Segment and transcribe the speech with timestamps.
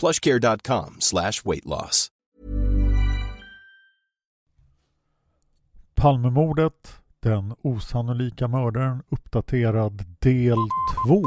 [0.00, 2.08] plushcare.com slash weight loss.
[5.94, 10.56] Palmemordet, den osannolika mördaren, uppdaterad del
[11.06, 11.22] 2.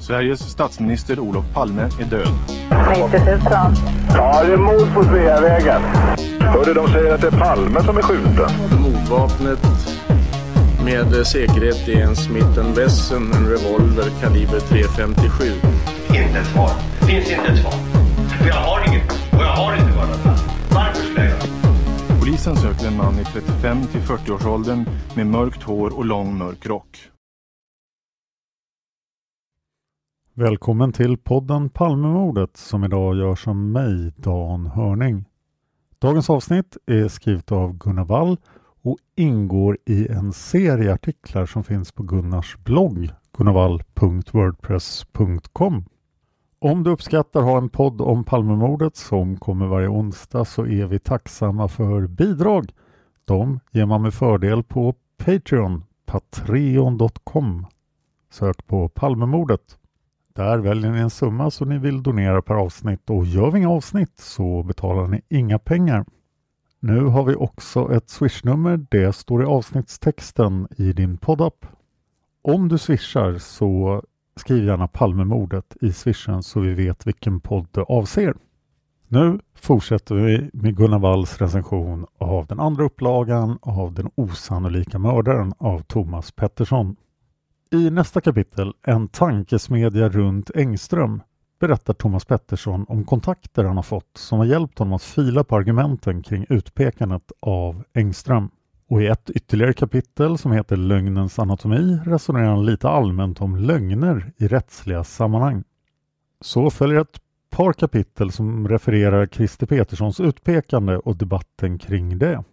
[0.00, 2.28] Sveriges statsminister Olof Palme är död.
[3.10, 3.40] 90 000.
[4.08, 5.82] Ja, det är mord på Sveavägen.
[6.40, 8.80] Hörde de säger att det är Palme som är skjuten.
[8.82, 9.58] Mordvapnet
[10.84, 15.42] med säkerhet är en Smith Wesson, en revolver kaliber .357.
[16.08, 16.70] Inte ett svar.
[17.00, 17.72] Det finns inte ett svar.
[18.38, 20.24] För jag har inget och jag har inte varit
[20.70, 24.84] Varför skulle jag göra Polisen söker en man i 35 till 40-årsåldern
[25.16, 26.98] med mörkt hår och lång mörk rock.
[30.34, 35.24] Välkommen till podden Palmemordet som idag görs av mig, Dan Hörning.
[35.98, 38.36] Dagens avsnitt är skrivet av Gunnar Wall
[38.82, 45.84] och ingår i en serie artiklar som finns på Gunnars blogg gunnarvall.wordpress.com.
[46.58, 50.86] Om du uppskattar att ha en podd om Palmemordet som kommer varje onsdag så är
[50.86, 52.72] vi tacksamma för bidrag.
[53.24, 57.66] De ger man med fördel på Patreon, patreon.com.
[58.30, 59.78] Sök på Palmemordet.
[60.34, 63.70] Där väljer ni en summa som ni vill donera per avsnitt och gör vi inga
[63.70, 66.04] avsnitt så betalar ni inga pengar.
[66.84, 68.86] Nu har vi också ett swishnummer.
[68.90, 71.66] Det står i avsnittstexten i din poddapp.
[72.42, 74.02] Om du swishar så
[74.36, 78.34] skriv gärna Palmemordet i swishen så vi vet vilken podd det avser.
[79.08, 85.52] Nu fortsätter vi med Gunnar Walls recension av den andra upplagan av Den osannolika mördaren
[85.58, 86.96] av Thomas Pettersson.
[87.70, 91.20] I nästa kapitel, En tankesmedja runt Engström,
[91.62, 95.56] berättar Thomas Pettersson om kontakter han har fått som har hjälpt honom att fila på
[95.56, 98.50] argumenten kring utpekandet av Engström.
[98.88, 104.32] Och i ett ytterligare kapitel som heter Lögnens anatomi resonerar han lite allmänt om lögner
[104.36, 105.64] i rättsliga sammanhang.
[106.40, 112.44] Så följer ett par kapitel som refererar Christer Peterssons utpekande och debatten kring det.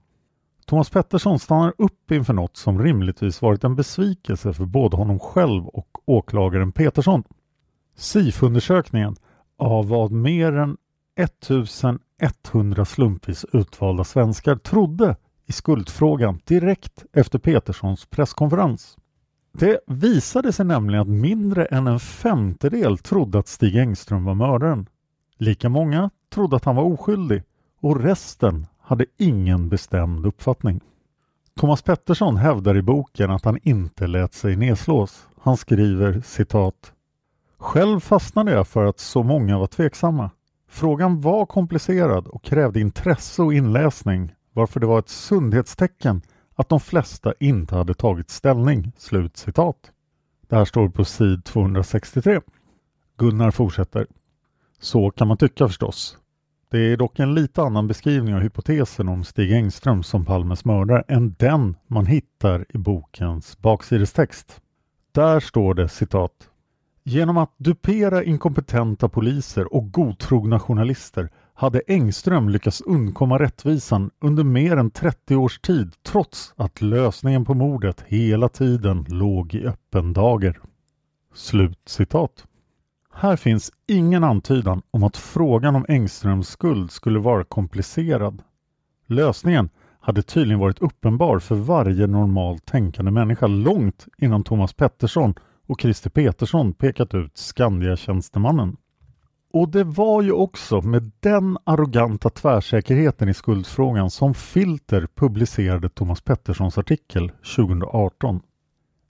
[0.65, 5.67] Thomas Pettersson stannar upp inför något som rimligtvis varit en besvikelse för både honom själv
[5.67, 7.23] och åklagaren Petersson.
[7.99, 9.15] SIFO-undersökningen
[9.57, 10.77] av vad mer än
[11.15, 15.15] 1100 slumpvis utvalda svenskar trodde
[15.45, 18.97] i skuldfrågan direkt efter Peterssons presskonferens.
[19.51, 24.89] Det visade sig nämligen att mindre än en femtedel trodde att Stig Engström var mördaren.
[25.37, 27.43] Lika många trodde att han var oskyldig
[27.81, 30.81] och resten hade ingen bestämd uppfattning.
[31.59, 35.27] Thomas Pettersson hävdar i boken att han inte lät sig nedslås.
[35.41, 36.93] Han skriver citat
[37.59, 40.29] själv fastnade jag för att så många var tveksamma.
[40.69, 46.21] Frågan var komplicerad och krävde intresse och inläsning varför det var ett sundhetstecken
[46.55, 49.91] att de flesta inte hade tagit ställning." Slut citat.
[50.47, 52.41] Det här står på sid 263.
[53.17, 54.07] Gunnar fortsätter.
[54.79, 56.17] Så kan man tycka förstås.
[56.71, 61.03] Det är dock en lite annan beskrivning av hypotesen om Stig Engström som Palmes mördare
[61.07, 64.61] än den man hittar i bokens baksidestext.
[65.11, 66.48] Där står det citat
[67.09, 74.77] Genom att dupera inkompetenta poliser och godtrogna journalister hade Engström lyckats undkomma rättvisan under mer
[74.77, 80.59] än 30 års tid trots att lösningen på mordet hela tiden låg i öppen dager.
[81.33, 82.45] Slut citat.
[83.13, 88.41] Här finns ingen antydan om att frågan om Engströms skuld skulle vara komplicerad.
[89.07, 89.69] Lösningen
[89.99, 95.33] hade tydligen varit uppenbar för varje normalt tänkande människa långt innan Thomas Pettersson
[95.69, 98.77] och Christer Petersson pekat ut Skandia-tjänstemannen.
[99.53, 106.21] Och det var ju också med den arroganta tvärsäkerheten i skuldfrågan som Filter publicerade Thomas
[106.21, 108.41] Petterssons artikel 2018.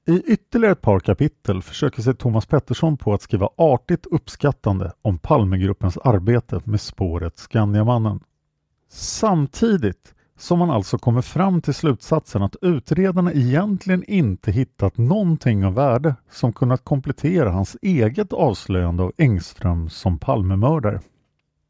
[0.07, 5.17] I ytterligare ett par kapitel försöker sig Thomas Pettersson på att skriva artigt uppskattande om
[5.17, 8.19] Palmegruppens arbete med spåret Skandiamannen.
[8.89, 15.73] Samtidigt som man alltså kommer fram till slutsatsen att utredarna egentligen inte hittat någonting av
[15.73, 21.01] värde som kunnat komplettera hans eget avslöjande av Engström som Palmemördare.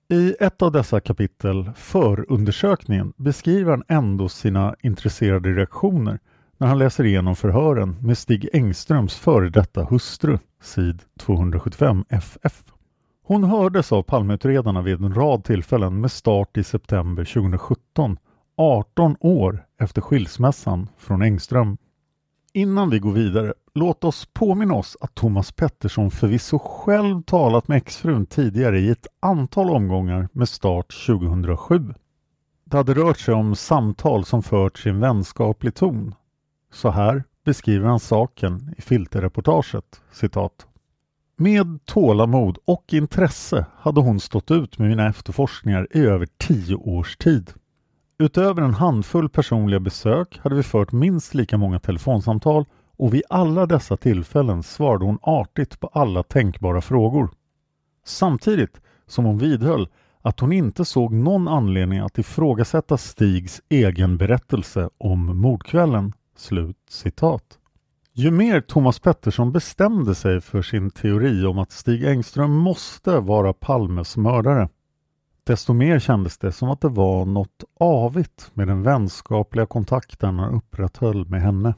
[0.09, 6.19] I ett av dessa kapitel, Förundersökningen, beskriver han ändå sina intresserade reaktioner
[6.57, 12.63] när han läser igenom förhören med Stig Engströms före detta hustru, sid 275 FF.
[13.23, 18.17] Hon hördes av Palmeutredarna vid en rad tillfällen med start i september 2017
[18.61, 21.77] 18 år efter skilsmässan från Engström.
[22.53, 27.77] Innan vi går vidare, låt oss påminna oss att Thomas Pettersson förvisso själv talat med
[27.77, 31.93] exfrun tidigare i ett antal omgångar med start 2007.
[32.63, 36.15] Det hade rört sig om samtal som förts i en vänskaplig ton.
[36.73, 40.67] Så här beskriver han saken i filterreportaget, citat.
[41.37, 47.17] Med tålamod och intresse hade hon stått ut med mina efterforskningar i över tio års
[47.17, 47.53] tid.
[48.21, 52.65] Utöver en handfull personliga besök hade vi fört minst lika många telefonsamtal
[52.97, 57.29] och vid alla dessa tillfällen svarade hon artigt på alla tänkbara frågor.
[58.05, 59.87] Samtidigt som hon vidhöll
[60.21, 66.13] att hon inte såg någon anledning att ifrågasätta Stigs egen berättelse om mordkvällen.
[66.35, 67.43] Slut citat.
[68.13, 73.53] Ju mer Thomas Pettersson bestämde sig för sin teori om att Stig Engström måste vara
[73.53, 74.69] Palmes mördare
[75.49, 80.53] desto mer kändes det som att det var något avigt med den vänskapliga kontakten han
[80.53, 81.73] upprätthöll med henne.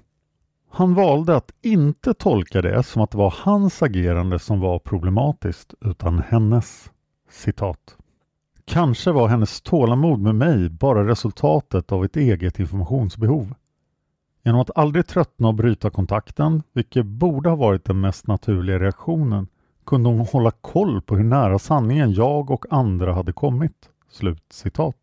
[0.70, 5.74] Han valde att inte tolka det som att det var hans agerande som var problematiskt
[5.82, 6.92] utan hennes.
[7.30, 7.98] Citat.
[8.66, 13.54] Kanske var hennes tålamod med mig bara resultatet av ett eget informationsbehov.
[14.44, 19.48] Genom att aldrig tröttna och bryta kontakten, vilket borde ha varit den mest naturliga reaktionen,
[19.86, 23.90] kunde hon hålla koll på hur nära sanningen jag och andra hade kommit.
[24.10, 24.96] Slut citat.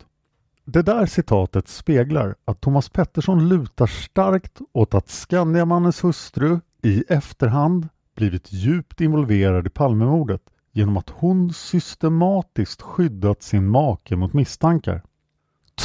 [0.65, 7.89] Det där citatet speglar att Thomas Pettersson lutar starkt åt att Skandiamannens hustru i efterhand
[8.17, 10.43] blivit djupt involverad i Palmemordet
[10.73, 15.03] genom att hon systematiskt skyddat sin make mot misstankar.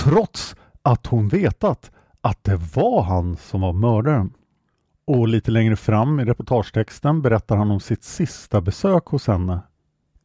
[0.03, 1.91] Trots att hon vetat
[2.21, 4.33] att det var han som var mördaren.
[5.05, 9.59] Och lite längre fram i reportagetexten berättar han om sitt sista besök hos henne.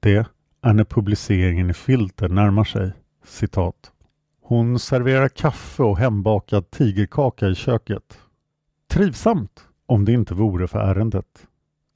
[0.01, 0.29] Det
[0.63, 2.93] är när publiceringen i Filter närmar sig.
[3.25, 3.93] Citat.
[4.43, 8.19] Hon serverar kaffe och hembakad tigerkaka i köket.
[8.91, 11.47] Trivsamt om det inte vore för ärendet.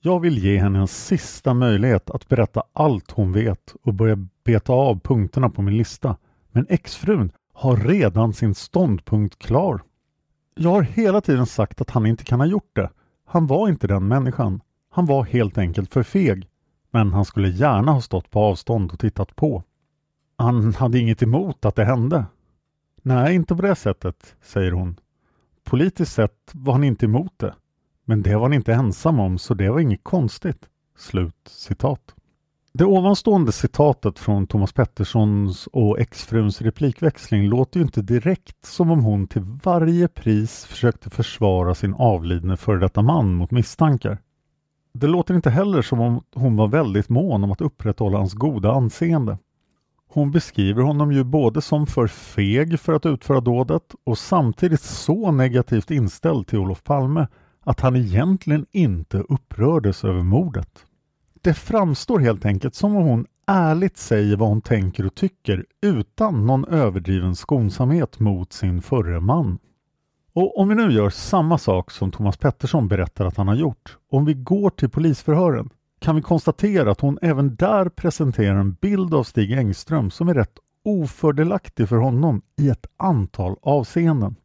[0.00, 4.73] Jag vill ge henne en sista möjlighet att berätta allt hon vet och börja beta
[4.73, 6.17] av punkterna på min lista.
[6.52, 9.82] Men exfrun har redan sin ståndpunkt klar.
[10.54, 12.90] Jag har hela tiden sagt att han inte kan ha gjort det.
[13.25, 14.60] Han var inte den människan.
[14.90, 16.49] Han var helt enkelt för feg.
[16.90, 19.62] Men han skulle gärna ha stått på avstånd och tittat på.
[20.37, 22.24] Han hade inget emot att det hände.
[23.03, 24.96] Nej, inte på det sättet, säger hon.
[25.65, 27.55] Politiskt sett var han inte emot det.
[28.05, 30.69] Men det var han inte ensam om, så det var inget konstigt.
[30.96, 32.15] Slut citat.
[32.74, 39.05] Det ovanstående citatet från Thomas Petterssons och exfruns replikväxling låter ju inte direkt som om
[39.05, 44.19] hon till varje pris försökte försvara sin avlidne före detta man mot misstankar.
[44.94, 48.72] Det låter inte heller som om hon var väldigt mån om att upprätthålla hans goda
[48.72, 49.38] anseende.
[50.08, 55.32] Hon beskriver honom ju både som för feg för att utföra dådet och samtidigt så
[55.32, 57.26] negativt inställd till Olof Palme
[57.60, 60.86] att han egentligen inte upprördes över mordet.
[61.44, 66.46] Det framstår helt enkelt som om hon ärligt säger vad hon tänker och tycker utan
[66.46, 69.58] någon överdriven skonsamhet mot sin förre man.
[70.32, 73.96] Och om vi nu gör samma sak som Thomas Pettersson berättar att han har gjort,
[74.11, 79.15] om vi går till polisförhören, kan vi konstatera att hon även där presenterar en bild
[79.15, 84.37] av Stig Engström som är rätt ofördelaktig för honom i ett antal avseenden.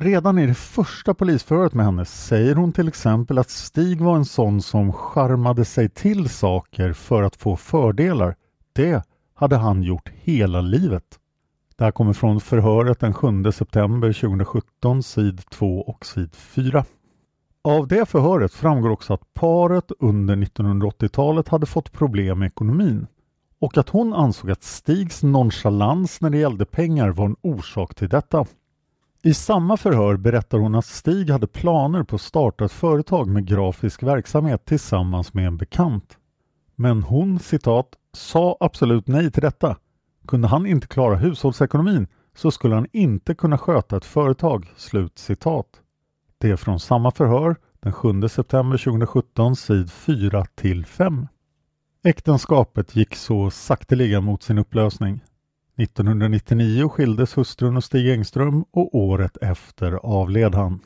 [0.00, 4.24] Redan i det första polisförhöret med henne säger hon till exempel att Stig var en
[4.24, 8.36] sån som charmade sig till saker för att få fördelar.
[8.72, 9.02] Det
[9.34, 11.04] hade han gjort hela livet.
[11.76, 16.84] Det här kommer från förhöret den 7 september 2017, sid 2 och sid 4.
[17.64, 23.06] Av det förhöret framgår också att paret under 1980-talet hade fått problem med ekonomin
[23.60, 28.08] och att hon ansåg att Stigs nonchalans när det gällde pengar var en orsak till
[28.08, 28.46] detta.
[29.22, 33.46] I samma förhör berättar hon att Stig hade planer på att starta ett företag med
[33.46, 36.18] grafisk verksamhet tillsammans med en bekant.
[36.74, 39.76] Men hon, citat, sa absolut nej till detta.
[40.26, 42.06] Kunde han inte klara hushållsekonomin
[42.36, 44.72] så skulle han inte kunna sköta ett företag.
[44.76, 45.68] Slut citat.
[46.38, 51.26] Det är från samma förhör den 7 september 2017, sid 4 till 5.
[52.04, 55.20] Äktenskapet gick så sakteliga mot sin upplösning.
[55.78, 60.80] 1999 skildes hustrun och Stig Engström och året efter avled han.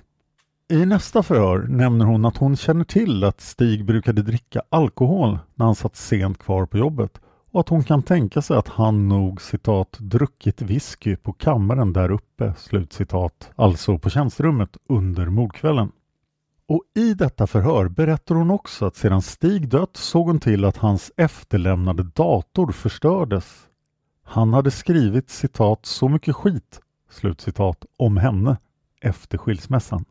[0.71, 5.67] I nästa förhör nämner hon att hon känner till att Stig brukade dricka alkohol när
[5.67, 7.21] han satt sent kvar på jobbet
[7.53, 12.11] och att hon kan tänka sig att han nog citat druckit whisky på kammaren där
[12.11, 15.93] uppe, slutcitat, alltså på tjänsterummet under mordkvällen.
[16.69, 20.77] Och i detta förhör berättar hon också att sedan Stig dött såg hon till att
[20.77, 23.69] hans efterlämnade dator förstördes.
[24.25, 28.57] Han hade skrivit citat så mycket skit, slutcitat, om henne
[29.01, 30.05] efter skilsmässan.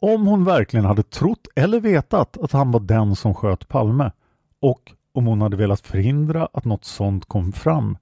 [0.00, 4.12] Om hon verkligen hade trott eller vetat att han var den som sköt Palme
[4.60, 7.96] och om hon hade velat förhindra att något sånt kom fram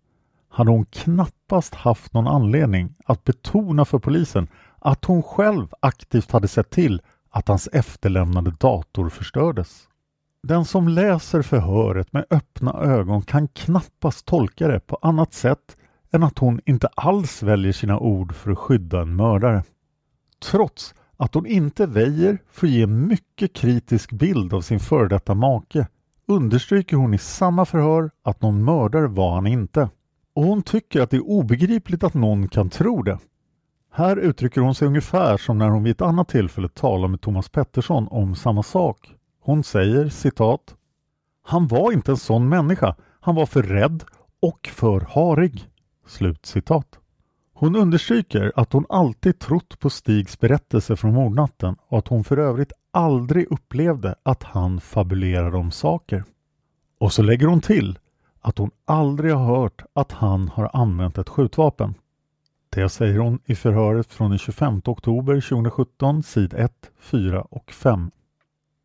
[0.49, 6.49] hade hon knappast haft någon anledning att betona för polisen att hon själv aktivt hade
[6.49, 9.89] sett till att hans efterlämnade dator förstördes.
[10.43, 15.77] Den som läser förhöret med öppna ögon kan knappast tolka det på annat sätt
[16.13, 19.65] än att hon inte alls väljer sina ord för att skydda en mördare.
[20.51, 25.09] Trots att hon inte väjer för att ge en mycket kritisk bild av sin före
[25.09, 25.87] detta make
[26.27, 29.89] understryker hon i samma förhör att någon mördare var han inte.
[30.35, 33.19] Och hon tycker att det är obegripligt att någon kan tro det.
[33.93, 37.49] Här uttrycker hon sig ungefär som när hon vid ett annat tillfälle talar med Thomas
[37.49, 39.15] Pettersson om samma sak.
[39.51, 40.75] Hon säger citat
[41.43, 42.97] Han var inte en sån människa.
[43.21, 44.05] Han var för rädd
[44.43, 45.69] och för harig.
[46.07, 46.99] Slut citat.
[47.55, 52.37] Hon understryker att hon alltid trott på Stigs berättelse från mordnatten och att hon för
[52.37, 56.25] övrigt aldrig upplevde att han fabulerade om saker.
[56.99, 57.99] Och så lägger hon till
[58.41, 61.95] att hon aldrig har hört att han har använt ett skjutvapen.
[62.69, 68.11] Det säger hon i förhöret från den 25 oktober 2017, sid 1, 4 och 5.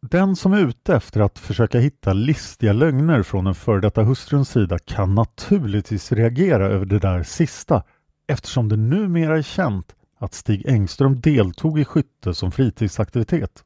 [0.09, 4.50] Den som är ute efter att försöka hitta listiga lögner från en före detta hustruns
[4.50, 7.83] sida kan naturligtvis reagera över det där sista
[8.27, 13.63] eftersom det numera är känt att Stig Engström deltog i skytte som fritidsaktivitet.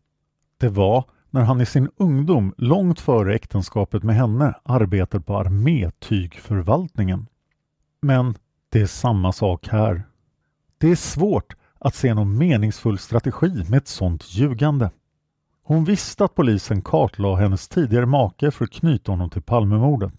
[0.60, 7.27] Det var när han i sin ungdom, långt före äktenskapet med henne, arbetade på armétygförvaltningen.
[8.01, 8.36] Men
[8.69, 10.03] det är samma sak här.
[10.77, 14.89] Det är svårt att se någon meningsfull strategi med ett sånt ljugande.
[15.69, 20.13] Hon visste att polisen kartlade hennes tidigare make för att knyta honom till Palmemordet.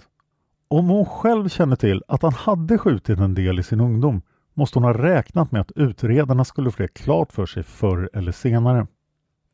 [0.69, 4.23] Om hon själv känner till att han hade skjutit en del i sin ungdom
[4.55, 8.33] måste hon ha räknat med att utredarna skulle få det klart för sig förr eller
[8.33, 8.87] senare.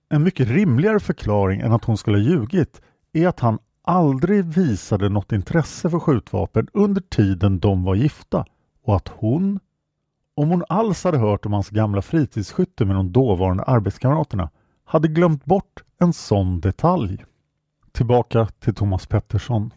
[0.08, 5.08] En mycket rimligare förklaring än att hon skulle ha ljugit är att han aldrig visade
[5.08, 8.44] något intresse för skjutvapen under tiden de var gifta
[8.84, 9.60] och att hon,
[10.34, 14.50] om hon alls hade hört om hans gamla fritidsskytte med de dåvarande arbetskamraterna,
[14.86, 17.24] hade glömt bort en sån detalj.
[17.92, 19.72] Tillbaka till Thomas Pettersson.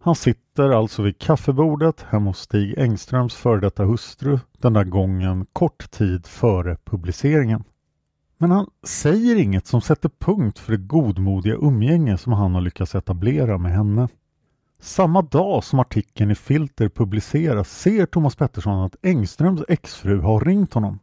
[0.00, 5.46] Han sitter alltså vid kaffebordet hemma hos Stig Engströms före detta hustru den där gången
[5.52, 7.64] kort tid före publiceringen.
[8.38, 12.94] Men han säger inget som sätter punkt för det godmodiga umgänge som han har lyckats
[12.94, 14.08] etablera med henne.
[14.80, 20.74] Samma dag som artikeln i Filter publiceras ser Thomas Pettersson att Engströms exfru har ringt
[20.74, 20.98] honom.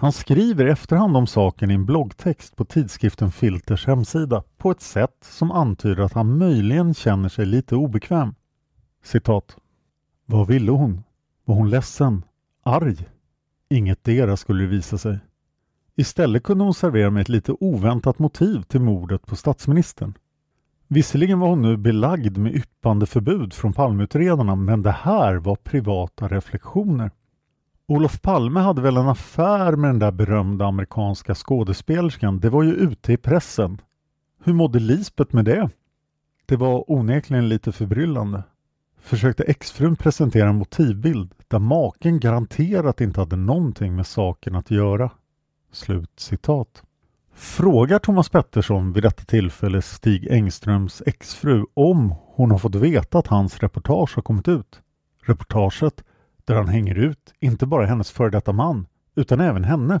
[0.00, 4.80] Han skriver i efterhand om saken i en bloggtext på tidskriften Filters hemsida på ett
[4.80, 8.34] sätt som antyder att han möjligen känner sig lite obekväm.
[9.04, 9.56] Citat.
[10.26, 11.02] Vad ville hon?
[11.44, 12.24] Var hon ledsen?
[12.62, 13.08] Arg?
[13.70, 15.18] Inget dera skulle det visa sig.
[15.96, 20.14] Istället kunde hon servera mig ett lite oväntat motiv till mordet på statsministern.
[20.88, 26.28] Visserligen var hon nu belagd med yppande förbud från Palmeutredarna men det här var privata
[26.28, 27.10] reflektioner.
[27.90, 32.40] Olof Palme hade väl en affär med den där berömda amerikanska skådespelerskan.
[32.40, 33.80] Det var ju ute i pressen.
[34.44, 35.70] Hur mådde Lisbet med det?
[36.46, 38.42] Det var onekligen lite förbryllande.
[39.00, 45.10] Försökte exfrun presentera en motivbild där maken garanterat inte hade någonting med saken att göra.
[45.72, 46.82] Slut citat.
[47.34, 53.26] Frågar Thomas Pettersson vid detta tillfälle Stig Engströms exfru om hon har fått veta att
[53.26, 54.80] hans reportage har kommit ut.
[55.22, 56.04] Reportaget
[56.46, 60.00] där han hänger ut inte bara hennes före detta man utan även henne.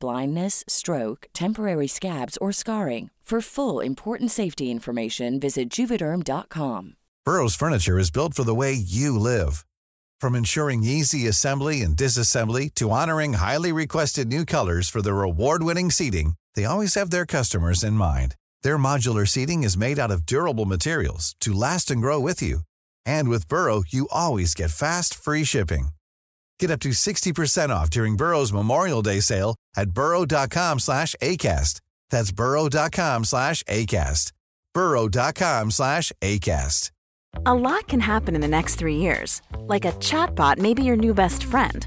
[0.00, 3.10] blindness, stroke, temporary scabs, or scarring.
[3.26, 6.94] For full important safety information, visit juvederm.com.
[7.24, 9.66] Burrow's furniture is built for the way you live.
[10.20, 15.90] From ensuring easy assembly and disassembly to honoring highly requested new colors for their award-winning
[15.90, 18.36] seating, they always have their customers in mind.
[18.62, 22.60] Their modular seating is made out of durable materials to last and grow with you.
[23.04, 25.88] And with Burrow, you always get fast, free shipping.
[26.58, 31.80] Get up to 60% off during Burrow's Memorial Day sale at burrow.com slash ACAST.
[32.10, 34.32] That's burrow.com slash ACAST.
[34.74, 36.90] burrow.com slash ACAST.
[37.44, 39.42] A lot can happen in the next three years.
[39.60, 41.86] Like a chatbot may be your new best friend.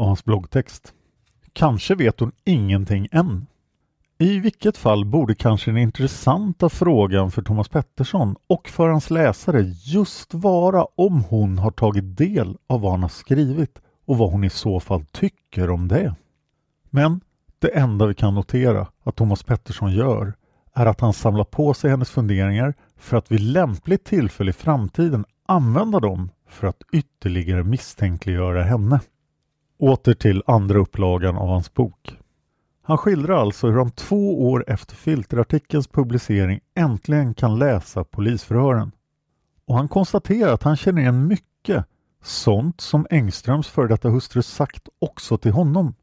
[0.00, 0.94] och hans bloggtext.
[1.52, 3.46] Kanske vet hon ingenting än.
[4.18, 9.62] I vilket fall borde kanske den intressanta frågan för Thomas Pettersson och för hans läsare
[9.84, 14.44] just vara om hon har tagit del av vad han har skrivit och vad hon
[14.44, 16.14] i så fall tycker om det.
[16.90, 17.20] Men
[17.58, 20.34] det enda vi kan notera att Thomas Pettersson gör
[20.74, 25.24] är att han samlar på sig hennes funderingar för att vid lämpligt tillfälle i framtiden
[25.46, 29.00] använda dem för att ytterligare misstänkliggöra henne.
[29.80, 32.18] Åter till andra upplagan av hans bok.
[32.82, 38.92] Han skildrar alltså hur han två år efter filterartikelns publicering äntligen kan läsa polisförhören.
[39.66, 41.84] Och han konstaterar att han känner igen mycket
[42.22, 45.94] sånt som Engströms före detta hustru sagt också till honom.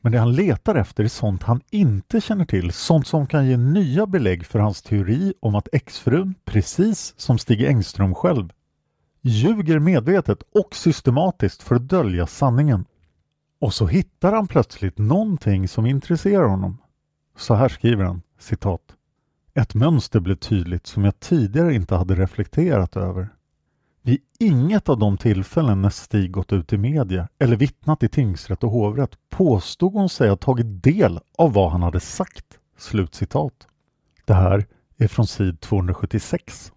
[0.00, 3.56] Men det han letar efter är sånt han inte känner till, sånt som kan ge
[3.56, 8.52] nya belägg för hans teori om att exfrun, precis som Stig Engström själv,
[9.22, 12.84] ljuger medvetet och systematiskt för att dölja sanningen.
[13.64, 16.78] Och så hittar han plötsligt någonting som intresserar honom.
[17.36, 18.80] Så här skriver han, citat.
[19.54, 23.28] Ett mönster blev tydligt som jag tidigare inte hade reflekterat över.
[24.02, 28.64] Vid inget av de tillfällen när Stig gått ut i media eller vittnat i tingsrätt
[28.64, 32.46] och hovrätt påstod hon sig ha tagit del av vad han hade sagt.
[32.78, 33.66] Slutcitat.
[34.24, 34.66] Det här
[34.98, 36.72] är från sid 276.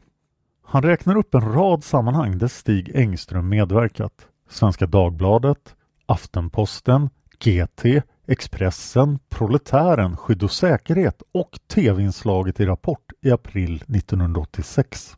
[0.64, 4.28] Han räknar upp en rad sammanhang där Stig Engström medverkat.
[4.50, 5.76] Svenska Dagbladet,
[6.10, 15.18] Aftenposten, GT, Expressen, Proletären, Skydd och säkerhet och tv-inslaget i Rapport i april 1986.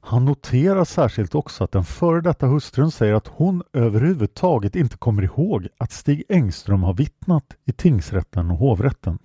[0.00, 5.22] Han noterar särskilt också att den före detta hustrun säger att hon överhuvudtaget inte kommer
[5.22, 9.18] ihåg att Stig Engström har vittnat i tingsrätten och hovrätten.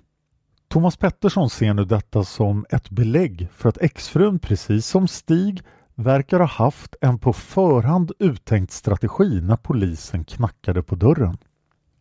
[0.67, 5.61] Thomas Pettersson ser nu detta som ett belägg för att exfrun precis som Stig
[6.03, 11.37] verkar ha haft en på förhand uttänkt strategi när polisen knackade på dörren.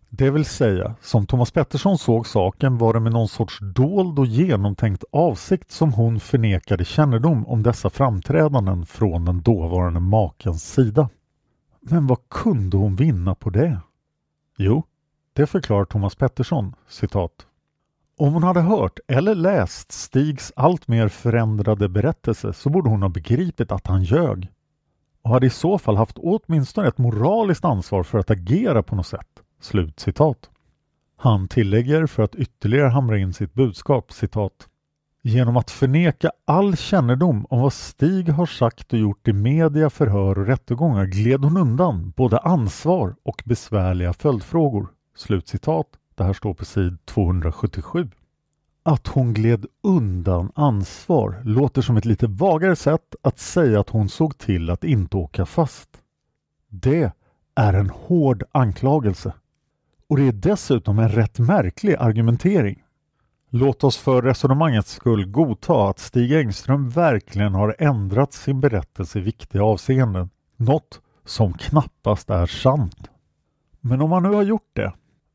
[0.09, 4.27] Det vill säga, som Thomas Pettersson såg saken var det med någon sorts dold och
[4.27, 11.09] genomtänkt avsikt som hon förnekade kännedom om dessa framträdanden från den dåvarande makens sida.
[11.81, 13.81] Men vad kunde hon vinna på det?
[14.59, 14.83] Jo,
[15.33, 17.47] det förklarar Thomas Pettersson, citat.
[18.17, 23.09] Om hon hade hört eller läst Stigs allt mer förändrade berättelse så borde hon ha
[23.09, 24.49] begripit att han ljög
[25.23, 29.07] och hade i så fall haft åtminstone ett moraliskt ansvar för att agera på något
[29.07, 29.29] sätt.
[29.61, 30.51] Slut citat.
[31.17, 34.69] Han tillägger för att ytterligare hamra in sitt budskap citat
[35.25, 40.39] Genom att förneka all kännedom om vad Stig har sagt och gjort i media, förhör
[40.39, 44.89] och rättegångar gled hon undan både ansvar och besvärliga följdfrågor.
[45.17, 48.11] Slutcitat det här står på sid 277.
[48.83, 54.09] Att hon gled undan ansvar låter som ett lite vagare sätt att säga att hon
[54.09, 55.89] såg till att inte åka fast.
[56.69, 57.13] Det
[57.55, 59.33] är en hård anklagelse.
[60.09, 62.83] Och det är dessutom en rätt märklig argumentering.
[63.51, 69.23] Låt oss för resonemangets skull godta att Stig Engström verkligen har ändrat sin berättelse i
[69.23, 70.31] viktiga avseenden.
[70.57, 73.11] Något som knappast är sant.
[73.81, 74.93] Men om han nu har gjort det,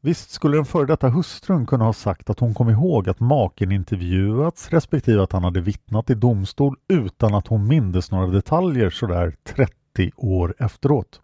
[0.07, 3.71] visst skulle den före detta hustrun kunna ha sagt att hon kom ihåg att maken
[3.71, 9.35] intervjuats respektive att han hade vittnat i domstol utan att hon mindes några detaljer sådär
[9.43, 11.21] 30 år efteråt.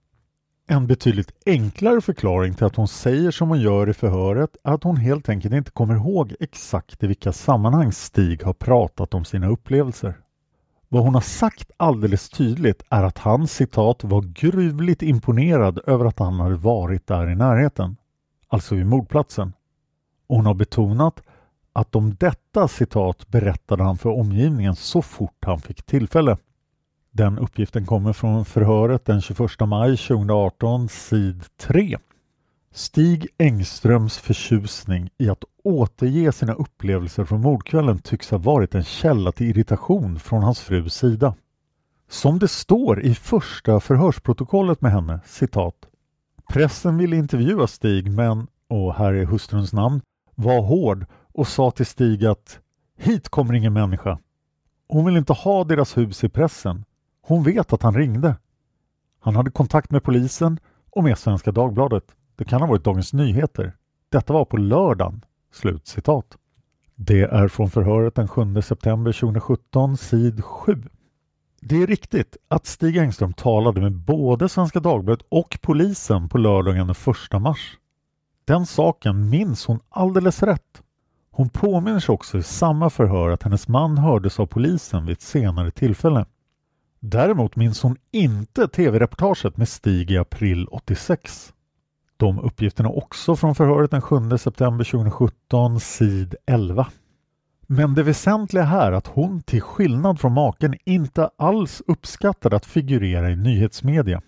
[0.68, 4.84] En betydligt enklare förklaring till att hon säger som hon gör i förhöret är att
[4.84, 9.48] hon helt enkelt inte kommer ihåg exakt i vilka sammanhang Stig har pratat om sina
[9.48, 10.14] upplevelser.
[10.90, 16.20] Vad hon har sagt alldeles tydligt är att han citat var gruvligt imponerad över att
[16.20, 17.96] han hade varit där i närheten,
[18.54, 19.54] alltså vid mordplatsen.
[20.28, 21.24] Och hon har betonat
[21.74, 26.38] att om detta citat berättade han för omgivningen så fort han fick tillfälle.
[27.12, 31.98] Den uppgiften kommer från förhöret den 21 maj 2018, sid 3.
[32.72, 39.32] Stig Engströms förtjusning i att återge sina upplevelser från mordkvällen tycks ha varit en källa
[39.32, 41.36] till irritation från hans frus sida.
[42.10, 45.76] Som det står i första förhörsprotokollet med henne, citat.
[46.54, 50.02] Pressen ville intervjua Stig men, och här är hustruns namn,
[50.36, 52.60] var hård och sa till Stig att
[52.98, 54.20] hit kommer ingen människa.
[54.88, 56.86] Hon vill inte ha deras hus i pressen.
[57.22, 58.36] Hon vet att han ringde.
[59.20, 62.06] Han hade kontakt med polisen och med Svenska Dagbladet.
[62.36, 63.76] Det kan ha varit Dagens Nyheter.
[64.10, 65.22] Detta var på lördagen.
[65.54, 66.38] Slut citat.
[66.96, 70.84] Det är från förhöret den 7 september 2017, sid 7.
[71.66, 76.88] Det är riktigt att Stig Engström talade med både Svenska Dagbladet och polisen på lördagen
[76.88, 76.96] den
[77.36, 77.78] 1 mars.
[78.46, 80.82] Den saken minns hon alldeles rätt.
[81.32, 85.22] Hon påminner sig också i samma förhör att hennes man hördes av polisen vid ett
[85.22, 86.26] senare tillfälle.
[87.00, 91.54] Däremot minns hon inte tv-reportaget med Stig i april 86.
[92.18, 96.88] De uppgifterna också från förhöret den 7 september 2017, sid 11.
[97.76, 102.66] Men det väsentliga här är att hon till skillnad från maken inte alls uppskattade att
[102.66, 104.22] figurera i nyhetsmedia.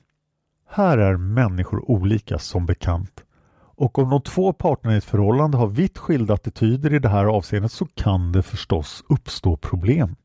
[0.70, 3.24] Här är människor olika som bekant.
[3.58, 7.26] Och om de två parterna i ett förhållande har vitt skilda attityder i det här
[7.26, 10.16] avseendet så kan det förstås uppstå problem.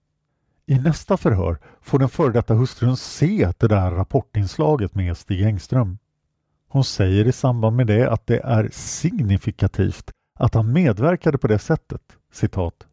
[0.66, 5.98] I nästa förhör får den före detta hustrun se det där rapportinslaget med Stig Engström.
[6.68, 11.58] Hon säger i samband med det att det är signifikativt att han medverkade på det
[11.58, 12.02] sättet.
[12.32, 12.86] Citat.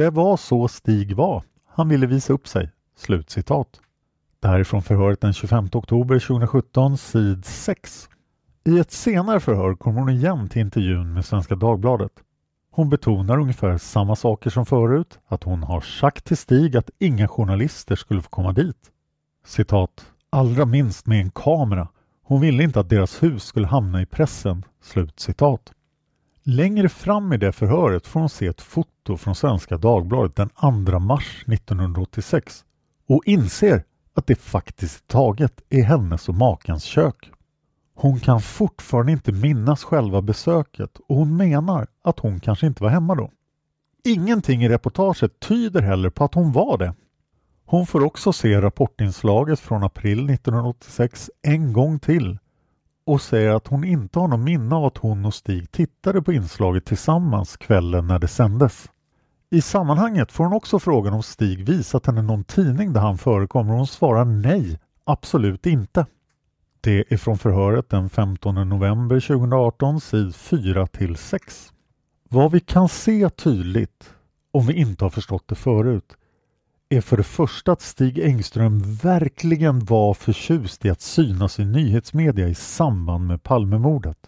[0.00, 1.42] Det var så Stig var.
[1.66, 2.70] Han ville visa upp sig.
[2.96, 3.80] Slut citat.
[4.64, 8.08] från förhöret den 25 oktober 2017, sid 6.
[8.64, 12.12] I ett senare förhör kommer hon igen till intervjun med Svenska Dagbladet.
[12.70, 17.28] Hon betonar ungefär samma saker som förut, att hon har sagt till Stig att inga
[17.28, 18.90] journalister skulle få komma dit.
[19.44, 20.06] Citat.
[20.30, 21.88] Allra minst med en kamera.
[22.22, 24.64] Hon ville inte att deras hus skulle hamna i pressen.
[24.82, 25.72] Slut citat.
[26.42, 30.48] Längre fram i det förhöret får hon se ett foto från Svenska Dagbladet den
[30.86, 32.64] 2 mars 1986
[33.08, 37.30] och inser att det faktiskt taget är hennes och makens kök.
[37.94, 42.90] Hon kan fortfarande inte minnas själva besöket och hon menar att hon kanske inte var
[42.90, 43.30] hemma då.
[44.04, 46.94] Ingenting i reportaget tyder heller på att hon var det.
[47.64, 52.38] Hon får också se rapportinslaget från april 1986 en gång till
[53.10, 56.32] och säger att hon inte har någon minne av att hon och Stig tittade på
[56.32, 58.90] inslaget tillsammans kvällen när det sändes.
[59.50, 63.72] I sammanhanget får hon också frågan om Stig visat henne någon tidning där han förekommer
[63.72, 66.06] och hon svarar nej, absolut inte.
[66.80, 71.72] Det är från förhöret den 15 november 2018, sid 4 till 6.
[72.28, 74.14] Vad vi kan se tydligt,
[74.52, 76.16] om vi inte har förstått det förut,
[76.92, 82.48] är för det första att Stig Engström verkligen var förtjust i att synas i nyhetsmedia
[82.48, 84.18] i samband med Palmemordet.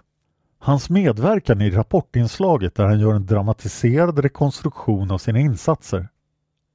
[0.58, 6.08] Hans medverkan i rapportinslaget där han gör en dramatiserad rekonstruktion av sina insatser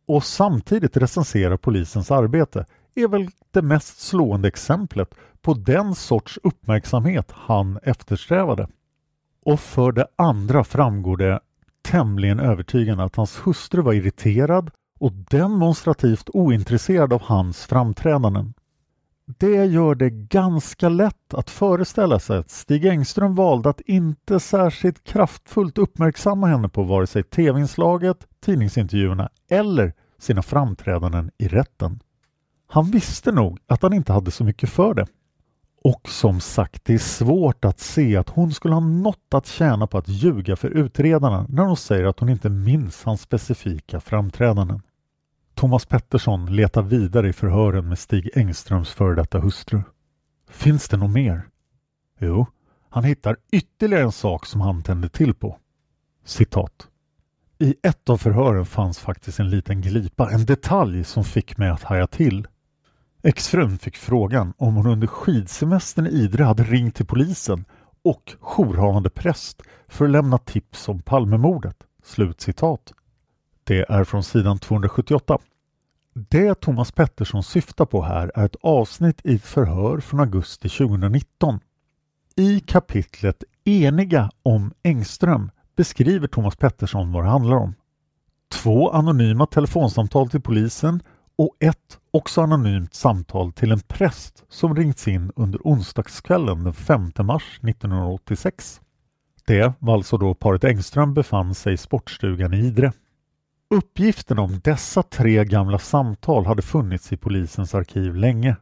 [0.07, 7.31] och samtidigt recenserar polisens arbete är väl det mest slående exemplet på den sorts uppmärksamhet
[7.31, 8.67] han eftersträvade.
[9.45, 11.39] Och för det andra framgår det
[11.81, 18.53] tämligen övertygande att hans hustru var irriterad och demonstrativt ointresserad av hans framträdanden.
[19.37, 25.03] Det gör det ganska lätt att föreställa sig att Stig Engström valde att inte särskilt
[25.03, 31.99] kraftfullt uppmärksamma henne på vare sig tv-inslaget, tidningsintervjuerna eller sina framträdanden i rätten.
[32.67, 35.07] Han visste nog att han inte hade så mycket för det.
[35.83, 39.87] Och som sagt, det är svårt att se att hon skulle ha något att tjäna
[39.87, 44.81] på att ljuga för utredarna när hon säger att hon inte minns hans specifika framträdanden.
[45.57, 49.81] Thomas Pettersson letar vidare i förhören med Stig Engströms före detta hustru.
[50.49, 51.47] Finns det något mer?
[52.19, 52.45] Jo,
[52.89, 55.57] han hittar ytterligare en sak som han tände till på.
[56.25, 56.87] Citat.
[57.59, 61.83] I ett av förhören fanns faktiskt en liten glipa, en detalj som fick mig att
[61.83, 62.47] haja till.
[63.23, 67.65] Exfrun fick frågan om hon under skidsemestern i Idre hade ringt till polisen
[68.03, 71.77] och jourhavande präst för att lämna tips om Palmemordet.
[72.03, 72.93] Slutcitat.
[73.67, 75.37] Det är från sidan 278.
[76.13, 81.59] Det Thomas Pettersson syftar på här är ett avsnitt i ett förhör från augusti 2019.
[82.35, 87.73] I kapitlet Eniga om Engström beskriver Thomas Pettersson vad det handlar om.
[88.51, 91.03] Två anonyma telefonsamtal till polisen
[91.37, 97.11] och ett också anonymt samtal till en präst som ringts in under onsdagskvällen den 5
[97.19, 98.81] mars 1986.
[99.47, 102.91] Det var alltså då paret Engström befann sig i sportstugan i Idre.
[103.69, 108.55] Uppgiften om dessa tre gamla samtal hade funnits i polisens arkiv länge.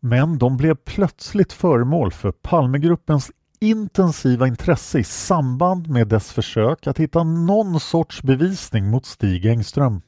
[0.00, 6.98] Men de blev plötsligt föremål för Palmegruppens intensiva intresse i samband med dess försök att
[6.98, 10.00] hitta någon sorts bevisning mot Stig Engström.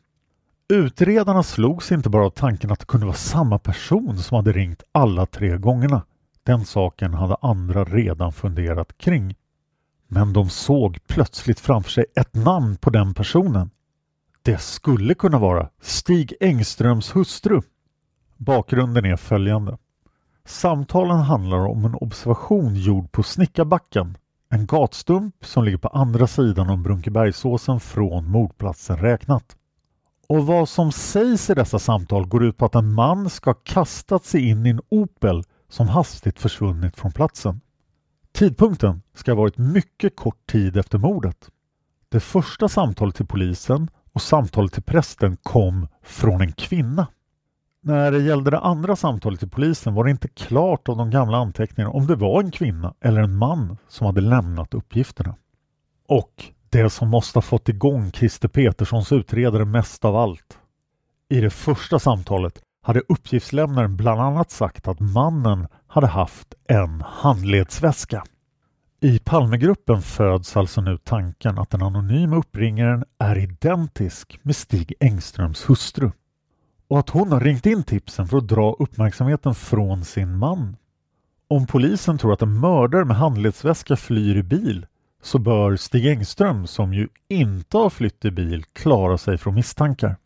[0.69, 4.83] Utredarna slogs inte bara av tanken att det kunde vara samma person som hade ringt
[4.93, 6.03] alla tre gångerna.
[6.43, 9.35] Den saken hade andra redan funderat kring.
[10.09, 13.71] Men de såg plötsligt framför sig ett namn på den personen.
[14.42, 17.61] Det skulle kunna vara Stig Engströms hustru.
[18.37, 19.79] Bakgrunden är följande.
[20.44, 24.16] Samtalen handlar om en observation gjord på Snickarbacken,
[24.51, 29.57] en gatstump som ligger på andra sidan om Brunkebergsåsen från mordplatsen räknat.
[30.29, 34.24] Och vad som sägs i dessa samtal går ut på att en man ska kastat
[34.24, 37.61] sig in i en Opel som hastigt försvunnit från platsen.
[38.33, 41.51] Tidpunkten ska ha varit mycket kort tid efter mordet.
[42.09, 47.07] Det första samtalet till polisen och samtalet till prästen kom från en kvinna.
[47.83, 51.37] När det gällde det andra samtalet till polisen var det inte klart av de gamla
[51.37, 55.37] anteckningarna om det var en kvinna eller en man som hade lämnat uppgifterna.
[56.09, 60.59] Och det som måste ha fått igång Christer Peterssons utredare mest av allt.
[61.29, 68.25] I det första samtalet hade uppgiftslämnaren bland annat sagt att mannen hade haft en handledsväska.
[69.01, 75.71] I Palmegruppen föds alltså nu tanken att den anonyma uppringaren är identisk med Stig Engströms
[75.71, 76.11] hustru
[76.89, 80.77] och att hon har ringt in tipsen för att dra uppmärksamheten från sin man.
[81.49, 84.87] Om polisen tror att en mördare med handledsväska flyr i bil
[85.23, 90.17] så bör Stig Engström, som ju inte har flytt i bil, klara sig från misstankar.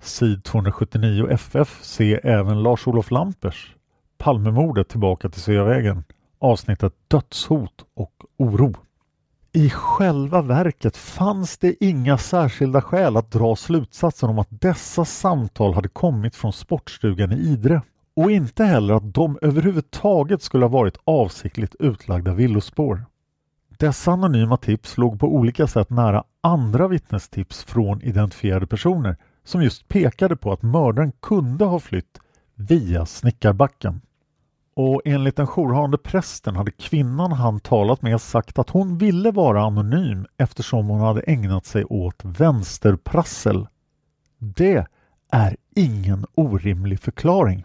[0.00, 3.74] Sid 279 FF se även Lars-Olof Lampers
[4.18, 6.04] Palmemordet tillbaka till Sveavägen
[6.42, 8.74] avsnittet Dödshot och oro.
[9.52, 15.74] I själva verket fanns det inga särskilda skäl att dra slutsatsen om att dessa samtal
[15.74, 17.82] hade kommit från sportstugan i Idre
[18.16, 23.04] och inte heller att de överhuvudtaget skulle ha varit avsiktligt utlagda villospår.
[23.78, 29.88] Dessa anonyma tips låg på olika sätt nära andra vittnestips från identifierade personer som just
[29.88, 32.20] pekade på att mördaren kunde ha flytt
[32.54, 34.00] via Snickarbacken.
[34.74, 39.62] Och enligt den jourhavande prästen hade kvinnan han talat med sagt att hon ville vara
[39.62, 43.66] anonym eftersom hon hade ägnat sig åt vänsterprassel.
[44.38, 44.86] Det
[45.32, 47.64] är ingen orimlig förklaring.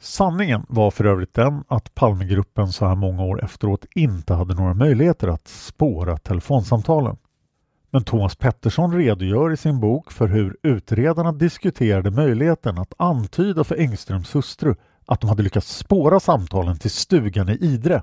[0.00, 4.74] Sanningen var för övrigt den att Palmegruppen så här många år efteråt inte hade några
[4.74, 7.16] möjligheter att spåra telefonsamtalen.
[7.90, 13.76] Men Thomas Pettersson redogör i sin bok för hur utredarna diskuterade möjligheten att antyda för
[13.80, 14.74] Engströms hustru
[15.08, 18.02] att de hade lyckats spåra samtalen till stugan i Idre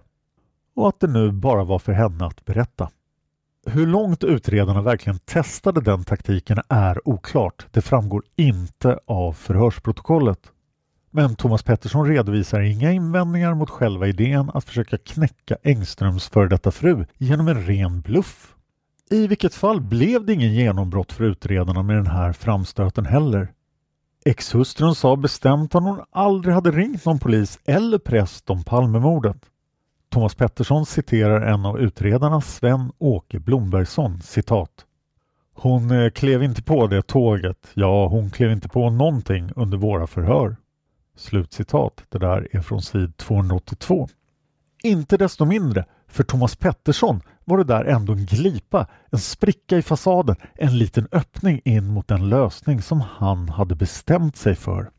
[0.75, 2.89] och att det nu bara var för henne att berätta.
[3.67, 7.65] Hur långt utredarna verkligen testade den taktiken är oklart.
[7.71, 10.39] Det framgår inte av förhörsprotokollet.
[11.11, 16.71] Men Thomas Pettersson redovisar inga invändningar mot själva idén att försöka knäcka Engströms före detta
[16.71, 18.55] fru genom en ren bluff.
[19.09, 23.54] I vilket fall blev det ingen genombrott för utredarna med den här framstöten heller.
[24.27, 29.37] Exhustrun sa bestämt att hon aldrig hade ringt någon polis eller präst om Palmemordet.
[30.09, 34.85] Thomas Pettersson citerar en av utredarna, Sven-Åke Blombergsson, citat.
[35.53, 37.67] Hon eh, klev inte på det tåget.
[37.73, 40.55] Ja, hon klev inte på någonting under våra förhör.
[41.15, 42.03] Slutcitat.
[42.09, 44.07] Det där är från sid 282.
[44.83, 49.81] Inte desto mindre, för Thomas Pettersson var det där ändå en glipa, en spricka i
[49.81, 54.89] fasaden, en liten öppning in mot den lösning som han hade bestämt sig för.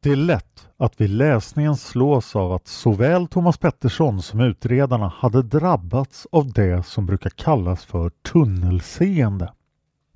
[0.00, 5.42] Det är lätt att vid läsningen slås av att såväl Thomas Pettersson som utredarna hade
[5.42, 9.52] drabbats av det som brukar kallas för tunnelseende.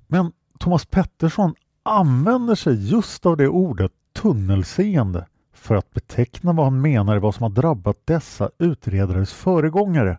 [0.07, 1.53] Men Thomas Pettersson
[1.83, 7.35] använder sig just av det ordet tunnelseende för att beteckna vad han menar är vad
[7.35, 10.17] som har drabbat dessa utredares föregångare.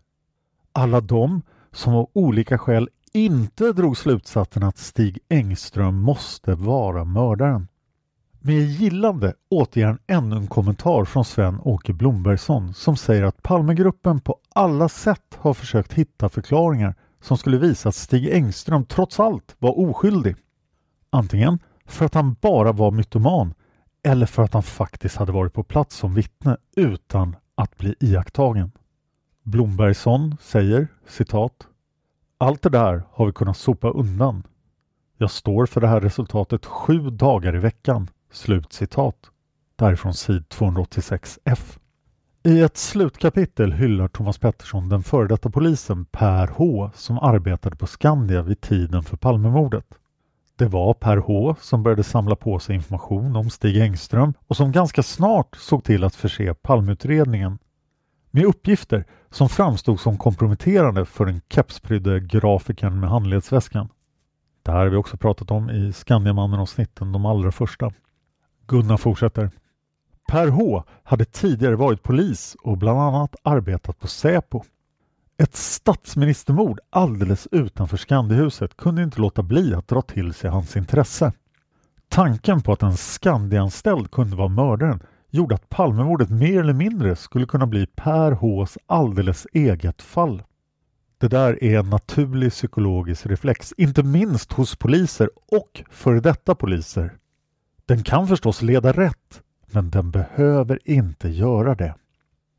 [0.73, 7.69] Alla de som av olika skäl inte drog slutsatsen att Stig Engström måste vara mördaren.
[8.43, 14.37] Med gillande återger han ännu en kommentar från Sven-Åke Blombergsson som säger att Palmegruppen på
[14.55, 19.79] alla sätt har försökt hitta förklaringar som skulle visa att Stig Engström trots allt var
[19.79, 20.37] oskyldig.
[21.11, 23.55] Antingen för att han bara var mytoman
[24.03, 28.73] eller för att han faktiskt hade varit på plats som vittne utan att bli iakttagen.
[29.43, 31.67] Blombergsson säger citat
[32.39, 34.43] Allt det där har vi kunnat sopa undan.
[35.19, 38.09] Jag står för det här resultatet sju dagar i veckan.
[38.33, 39.17] Slut citat.
[39.77, 41.79] Därifrån sid 286F.
[42.43, 47.87] I ett slutkapitel hyllar Thomas Pettersson den före detta polisen Per H som arbetade på
[47.87, 49.87] Skandia vid tiden för Palmemordet.
[50.57, 54.73] Det var Per H som började samla på sig information om Stig Engström och som
[54.73, 57.59] ganska snart såg till att förse Palmeutredningen
[58.31, 63.89] med uppgifter som framstod som komprometterande för den kepsprydde grafikern med handledsväskan.
[64.63, 67.93] Det här har vi också pratat om i Skandiamannen-avsnitten, de allra första.
[68.67, 69.51] Gunnar fortsätter.
[70.29, 74.63] Per H hade tidigare varit polis och bland annat arbetat på Säpo.
[75.39, 81.33] Ett statsministermord alldeles utanför Skandihuset kunde inte låta bli att dra till sig hans intresse.
[82.09, 87.47] Tanken på att en Skandianställd kunde vara mördaren gjorde att Palmemordet mer eller mindre skulle
[87.47, 90.43] kunna bli Per Hs alldeles eget fall.
[91.19, 97.13] Det där är en naturlig psykologisk reflex, inte minst hos poliser och före detta poliser.
[97.87, 101.95] Den kan förstås leda rätt, men den behöver inte göra det.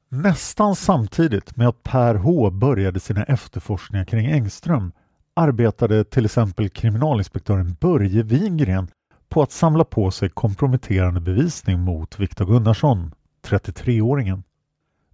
[0.09, 4.91] Nästan samtidigt med att Per H började sina efterforskningar kring Engström
[5.33, 8.87] arbetade till exempel kriminalinspektören Börje Wingren
[9.31, 13.11] på att samla på sig komprometterande bevisning mot Viktor Gunnarsson,
[13.45, 14.43] 33-åringen.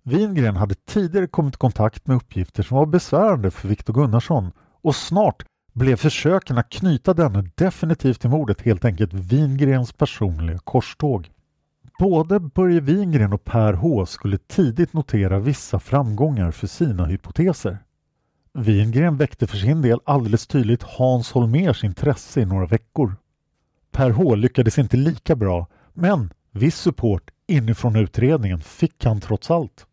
[0.03, 4.51] Wingren hade tidigare kommit i kontakt med uppgifter som var besvärande för Viktor Gunnarsson
[4.81, 11.29] och snart blev försöken att knyta denne definitivt till mordet helt enkelt Wingrens personliga korståg.
[11.99, 17.77] Både Börje Wingren och Per H skulle tidigt notera vissa framgångar för sina hypoteser.
[18.53, 23.15] Wingren väckte för sin del alldeles tydligt Hans Holmers intresse i några veckor.
[23.97, 29.85] Per H lyckades inte lika bra, men viss support inifrån utredningen fick han trots allt.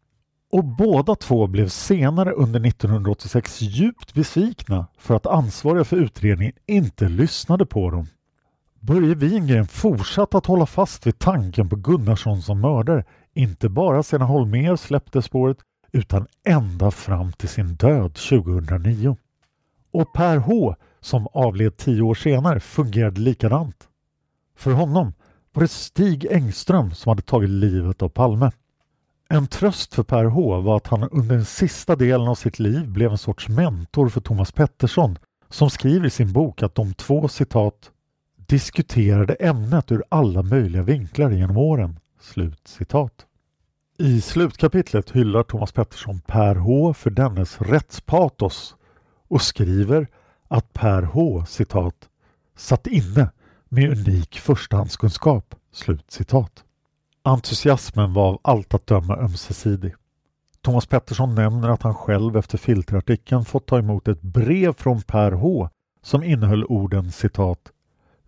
[0.52, 7.08] Och båda två blev senare under 1986 djupt besvikna för att ansvariga för utredningen inte
[7.08, 8.06] lyssnade på dem.
[8.80, 14.22] Börje Wingren fortsatte att hålla fast vid tanken på Gunnarsson som mördare, inte bara sedan
[14.22, 15.58] Holmér släppte spåret
[15.92, 19.16] utan ända fram till sin död 2009.
[19.92, 23.88] Och Per H, som avled tio år senare, fungerade likadant.
[24.56, 25.12] För honom
[25.52, 28.50] var det Stig Engström som hade tagit livet av Palme.
[29.28, 32.88] En tröst för Per H var att han under den sista delen av sitt liv
[32.88, 35.18] blev en sorts mentor för Thomas Pettersson
[35.50, 37.90] som skriver i sin bok att de två citat
[38.36, 41.98] diskuterade ämnet ur alla möjliga vinklar genom åren.
[42.20, 43.26] Slut citat.
[43.98, 48.76] I slutkapitlet hyllar Thomas Pettersson Per H för dennes rättspatos
[49.28, 50.06] och skriver
[50.48, 52.08] att Per H citat
[52.56, 53.30] satt inne
[53.74, 55.54] med unik förstahandskunskap.
[55.72, 56.64] Slut citat.
[57.22, 59.94] Entusiasmen var av allt att döma ömsesidig.
[60.62, 65.32] Thomas Pettersson nämner att han själv efter filterartikeln fått ta emot ett brev från Per
[65.32, 65.68] H
[66.02, 67.70] som innehöll orden citat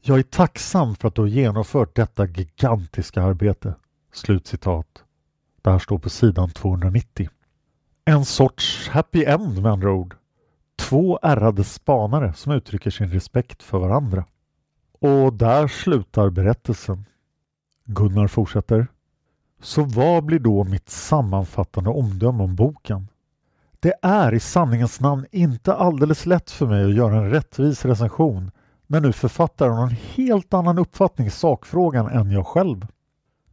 [0.08, 3.74] jag är tacksam för att du har genomfört detta gigantiska arbete.
[4.12, 5.04] Slutcitat.
[5.62, 7.28] Det här står på sidan 290.
[8.04, 10.16] En sorts happy end med andra ord.
[10.78, 14.24] Två ärrade spanare som uttrycker sin respekt för varandra.
[15.00, 17.04] Och där slutar berättelsen.
[17.84, 18.86] Gunnar fortsätter.
[19.62, 23.08] Så vad blir då mitt sammanfattande omdöme om boken?
[23.80, 28.50] Det är i sanningens namn inte alldeles lätt för mig att göra en rättvis recension
[28.86, 32.86] när nu författaren har en helt annan uppfattning i sakfrågan än jag själv.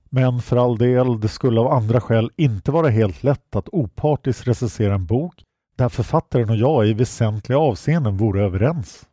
[0.09, 4.47] Men för all del, det skulle av andra skäl inte vara helt lätt att opartiskt
[4.47, 5.43] recensera en bok
[5.75, 9.05] där författaren och jag i väsentliga avseenden vore överens.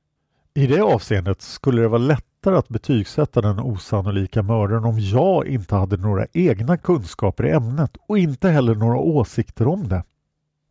[0.54, 5.74] I det avseendet skulle det vara lättare att betygsätta den osannolika mördaren om jag inte
[5.74, 10.04] hade några egna kunskaper i ämnet och inte heller några åsikter om det.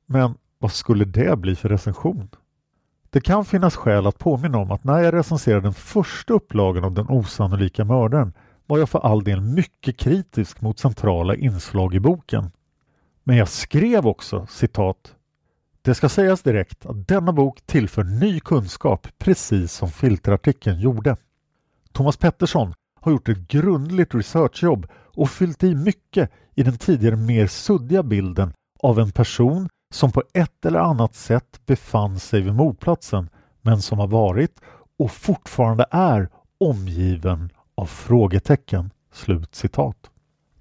[0.06, 2.30] Men vad skulle det bli för recension?
[3.10, 6.94] Det kan finnas skäl att påminna om att när jag recenserade den första upplagan av
[6.94, 8.34] Den osannolika mördaren
[8.66, 12.52] var jag för all del mycket kritisk mot centrala inslag i boken.
[13.24, 15.16] Men jag skrev också citat
[15.82, 21.18] det ska sägas direkt att denna bok tillför ny kunskap precis som filterartikeln gjorde.
[21.92, 27.48] Thomas Pettersson har gjort ett grundligt researchjobb och fyllt i mycket i den tidigare mer
[27.48, 33.30] suddiga bilden av en person som på ett eller annat sätt befann sig vid mordplatsen
[33.62, 34.62] men som har varit
[35.00, 40.10] och fortfarande är omgiven av frågetecken.” Slut citat.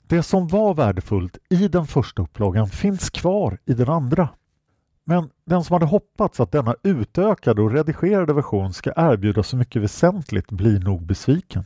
[0.07, 4.29] Det som var värdefullt i den första upplagan finns kvar i den andra.
[5.11, 9.83] Men den som hade hoppats att denna utökade och redigerade version ska erbjuda så mycket
[9.83, 11.65] väsentligt blir nog besviken.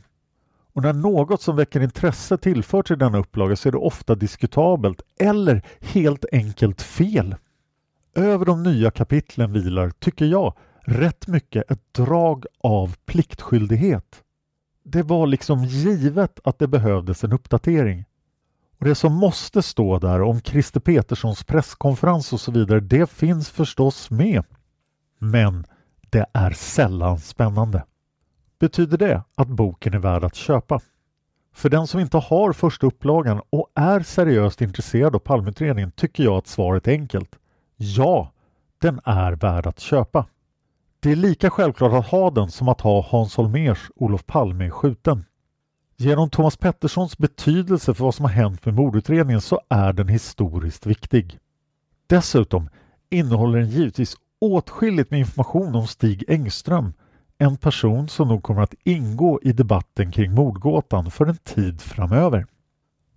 [0.73, 5.01] Och när något som väcker intresse tillförts i denna upplaga så är det ofta diskutabelt
[5.19, 7.35] eller helt enkelt fel.
[8.15, 14.23] Över de nya kapitlen vilar, tycker jag, rätt mycket ett drag av pliktskyldighet.
[14.83, 18.05] Det var liksom givet att det behövdes en uppdatering.
[18.79, 23.49] Och Det som måste stå där om Christer Peterssons presskonferens och så vidare, det finns
[23.49, 24.43] förstås med.
[25.19, 25.65] Men
[26.09, 27.83] det är sällan spännande.
[28.59, 30.79] Betyder det att boken är värd att köpa?
[31.53, 36.37] För den som inte har första upplagan och är seriöst intresserad av Palmeutredningen tycker jag
[36.37, 37.35] att svaret är enkelt.
[37.75, 38.31] Ja,
[38.77, 40.25] den är värd att köpa.
[40.99, 45.25] Det är lika självklart att ha den som att ha Hans Holmérs Olof Palme skjuten.
[46.03, 50.85] Genom Thomas Petterssons betydelse för vad som har hänt med mordutredningen så är den historiskt
[50.85, 51.39] viktig.
[52.07, 52.69] Dessutom
[53.09, 56.93] innehåller den givetvis åtskilligt med information om Stig Engström,
[57.37, 62.45] en person som nog kommer att ingå i debatten kring mordgåtan för en tid framöver.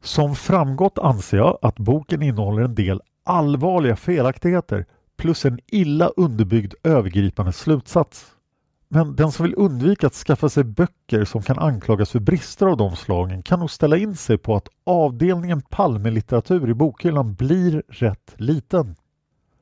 [0.03, 6.75] Som framgått anser jag att boken innehåller en del allvarliga felaktigheter plus en illa underbyggd
[6.83, 8.36] övergripande slutsats.
[8.89, 12.77] Men den som vill undvika att skaffa sig böcker som kan anklagas för brister av
[12.77, 18.35] de slagen kan nog ställa in sig på att avdelningen Palmelitteratur i bokhyllan blir rätt
[18.37, 18.97] liten.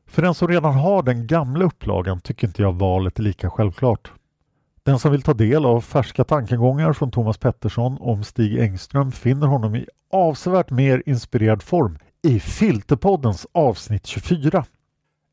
[0.07, 4.13] För den som redan har den gamla upplagan tycker inte jag valet är lika självklart.
[4.83, 9.47] Den som vill ta del av färska tankegångar från Thomas Pettersson om Stig Engström finner
[9.47, 14.65] honom i avsevärt mer inspirerad form i Filterpoddens avsnitt 24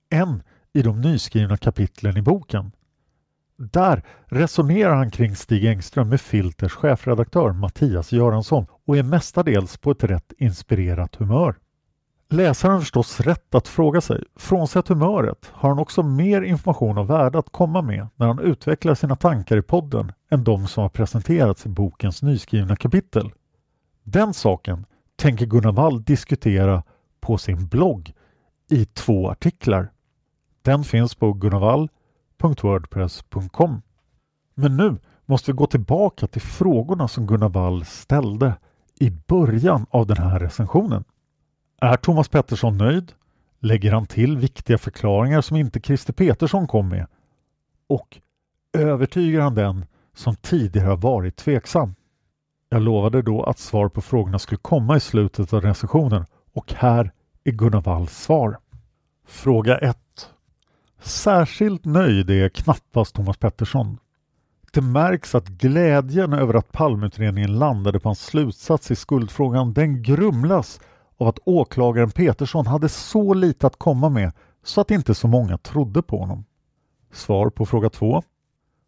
[0.09, 2.71] än i de nyskrivna kapitlen i boken.
[3.61, 9.91] Där resonerar han kring Stig Engström med Filters chefredaktör Mattias Göransson och är mestadels på
[9.91, 11.55] ett rätt inspirerat humör.
[12.29, 17.07] Läsaren har förstås rätt att fråga sig, frånsett humöret, har han också mer information av
[17.07, 20.89] värde att komma med när han utvecklar sina tankar i podden än de som har
[20.89, 23.31] presenterats i bokens nyskrivna kapitel?
[24.03, 24.85] Den saken
[25.15, 26.83] tänker Gunnar Wall diskutera
[27.19, 28.13] på sin blogg
[28.69, 29.91] i två artiklar.
[30.61, 31.33] Den finns på
[32.41, 33.81] www.wordpress.com.
[34.55, 38.53] Men nu måste vi gå tillbaka till frågorna som Gunnar Wall ställde
[38.99, 41.03] i början av den här recensionen.
[41.81, 43.11] Är Thomas Pettersson nöjd?
[43.59, 47.07] Lägger han till viktiga förklaringar som inte Christer Petersson kom med?
[47.87, 48.19] Och
[48.73, 49.85] övertygar han den
[50.15, 51.95] som tidigare har varit tveksam?
[52.69, 57.11] Jag lovade då att svar på frågorna skulle komma i slutet av recensionen och här
[57.43, 58.57] är Gunnar Walls svar.
[59.27, 59.97] Fråga 1.
[61.01, 63.97] Särskilt nöjd är knappast Thomas Pettersson.
[64.73, 70.79] Det märks att glädjen över att Palmeutredningen landade på en slutsats i skuldfrågan den grumlas
[71.17, 74.31] av att åklagaren Petersson hade så lite att komma med
[74.63, 76.45] så att inte så många trodde på honom.
[77.11, 78.23] Svar på fråga 2.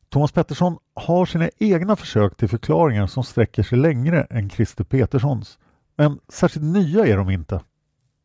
[0.09, 5.59] Thomas Pettersson har sina egna försök till förklaringar som sträcker sig längre än Christer Peterssons.
[5.95, 7.61] Men särskilt nya är de inte.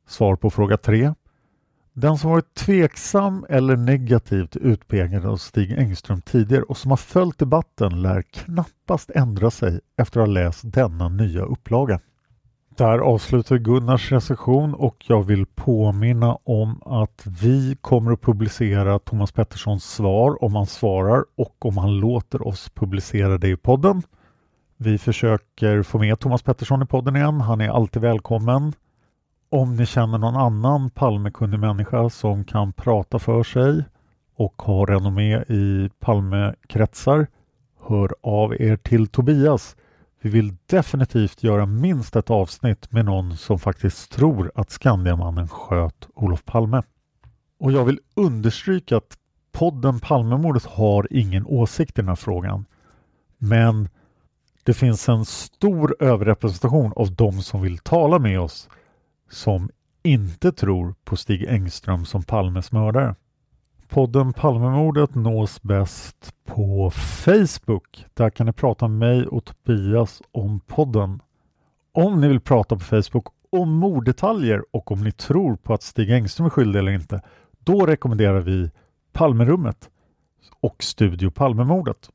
[0.06, 1.14] Svar på fråga 3.
[2.00, 6.96] Den som varit tveksam eller negativ till utpekandet av Stig Engström tidigare och som har
[6.96, 12.00] följt debatten lär knappast ändra sig efter att ha läst denna nya upplaga.
[12.76, 19.32] Där avslutar Gunnars recension och jag vill påminna om att vi kommer att publicera Thomas
[19.32, 24.02] Petterssons svar om han svarar och om han låter oss publicera det i podden.
[24.76, 27.40] Vi försöker få med Thomas Pettersson i podden igen.
[27.40, 28.72] Han är alltid välkommen.
[29.50, 33.84] Om ni känner någon annan Palmekunnig människa som kan prata för sig
[34.36, 37.26] och har renommé i Palmekretsar,
[37.80, 39.76] hör av er till Tobias.
[40.20, 46.08] Vi vill definitivt göra minst ett avsnitt med någon som faktiskt tror att Skandiamannen sköt
[46.14, 46.82] Olof Palme.
[47.60, 49.18] Och jag vill understryka att
[49.52, 52.64] podden Palmemordet har ingen åsikt i den här frågan.
[53.38, 53.88] Men
[54.62, 58.68] det finns en stor överrepresentation av de som vill tala med oss
[59.28, 59.70] som
[60.02, 63.14] inte tror på Stig Engström som Palmes mördare.
[63.88, 68.06] Podden Palmemordet nås bäst på Facebook.
[68.14, 71.22] Där kan ni prata med mig och Tobias om podden.
[71.92, 76.10] Om ni vill prata på Facebook om morddetaljer och om ni tror på att Stig
[76.10, 77.22] Engström är skyldig eller inte,
[77.58, 78.70] då rekommenderar vi
[79.12, 79.90] Palmerummet
[80.60, 82.10] och Studio Palmemordet.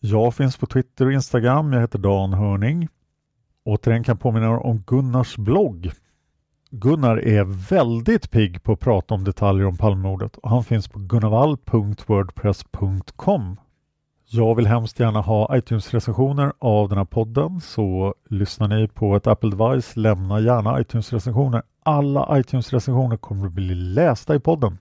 [0.00, 1.72] Jag finns på Twitter och Instagram.
[1.72, 2.88] Jag heter Dan Hörning.
[3.64, 5.90] Återigen kan jag påminna om Gunnars blogg.
[6.70, 10.98] Gunnar är väldigt pigg på att prata om detaljer om Palmemordet och han finns på
[10.98, 13.56] gunnavall.wordpress.com.
[14.26, 19.26] Jag vill hemskt gärna ha iTunes-recensioner av den här podden så lyssnar ni på ett
[19.26, 21.62] Apple device, lämna gärna iTunes-recensioner.
[21.82, 24.78] Alla iTunes-recensioner kommer att bli lästa i podden.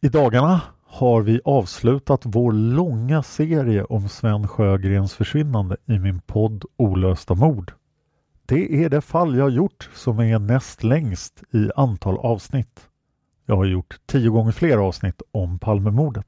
[0.00, 6.64] I dagarna har vi avslutat vår långa serie om Sven Sjögrens försvinnande i min podd
[6.76, 7.72] Olösta mord.
[8.48, 12.88] Det är det fall jag gjort som är näst längst i antal avsnitt.
[13.46, 16.26] Jag har gjort tio gånger fler avsnitt om Palmemordet.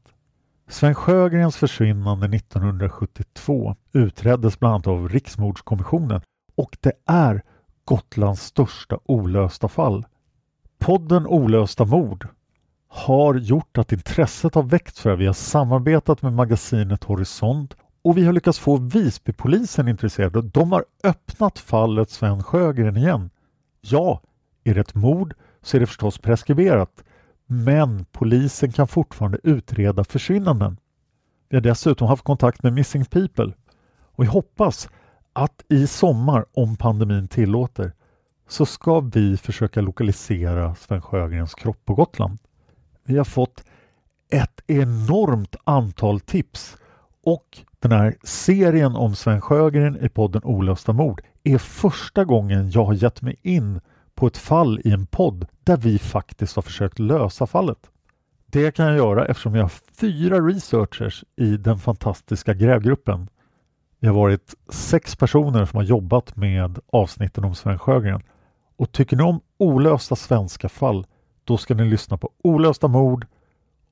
[0.68, 6.20] Sven Sjögrens försvinnande 1972 utreddes bland annat av Riksmordskommissionen
[6.54, 7.42] och det är
[7.84, 10.06] Gotlands största olösta fall.
[10.78, 12.28] Podden Olösta mord
[12.88, 15.16] har gjort att intresset har väckts för det.
[15.16, 20.42] Vi har samarbetat med magasinet Horisont och vi har lyckats få Visbypolisen intresserade.
[20.42, 23.30] De har öppnat fallet Sven Sjögren igen.
[23.80, 24.22] Ja,
[24.64, 27.04] är det ett mord så är det förstås preskriberat.
[27.46, 30.76] Men polisen kan fortfarande utreda försvinnanden.
[31.48, 33.52] Vi har dessutom haft kontakt med Missing People
[34.02, 34.88] och vi hoppas
[35.32, 37.92] att i sommar, om pandemin tillåter,
[38.48, 42.38] så ska vi försöka lokalisera Sven Sjögrens kropp på Gotland.
[43.04, 43.64] Vi har fått
[44.30, 46.76] ett enormt antal tips
[47.24, 52.84] och den här serien om Sven Sjögren i podden Olösta mord är första gången jag
[52.84, 53.80] har gett mig in
[54.14, 57.90] på ett fall i en podd där vi faktiskt har försökt lösa fallet.
[58.46, 63.28] Det kan jag göra eftersom jag har fyra researchers i den fantastiska grävgruppen.
[64.00, 68.22] Vi har varit sex personer som har jobbat med avsnitten om Sven Sjögren.
[68.76, 71.06] Och tycker ni om olösta svenska fall
[71.44, 73.26] då ska ni lyssna på Olösta mord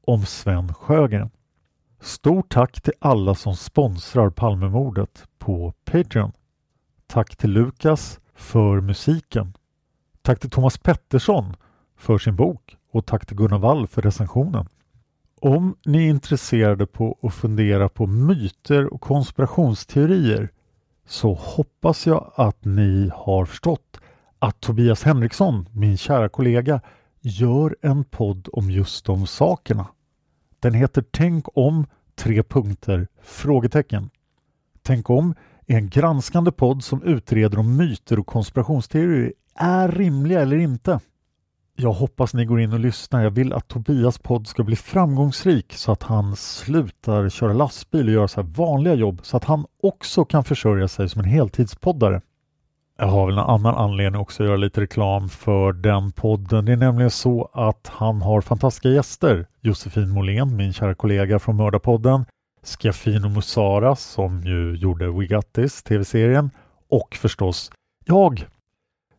[0.04, 1.30] om Sven Sjögren.
[2.01, 6.32] Stort tack till alla som sponsrar Palmemordet på Patreon.
[7.07, 9.53] Tack till Lukas för musiken.
[10.22, 11.57] Tack till Thomas Pettersson
[11.96, 14.68] för sin bok och tack till Gunnar Wall för recensionen.
[15.40, 20.51] Om ni är intresserade på att fundera på myter och konspirationsteorier
[21.07, 24.01] så hoppas jag att ni har förstått
[24.38, 26.80] att Tobias Henriksson, min kära kollega,
[27.20, 29.86] gör en podd om just de sakerna.
[30.61, 34.11] Den heter Tänk om tre punkter frågetecken.
[34.82, 35.34] Tänk om
[35.66, 41.00] är en granskande podd som utreder om myter och konspirationsteorier är rimliga eller inte.
[41.76, 43.22] Jag hoppas ni går in och lyssnar.
[43.22, 48.12] Jag vill att Tobias podd ska bli framgångsrik så att han slutar köra lastbil och
[48.12, 52.20] göra så vanliga jobb så att han också kan försörja sig som en heltidspoddare.
[53.01, 56.64] Jag har väl en annan anledning också att göra lite reklam för den podden.
[56.64, 59.46] Det är nämligen så att han har fantastiska gäster.
[59.61, 62.24] Josefin Måhlén, min kära kollega från Mördarpodden.
[62.64, 66.51] Skafino Musara som ju gjorde We Got This, tv-serien.
[66.90, 67.70] Och förstås
[68.05, 68.46] jag.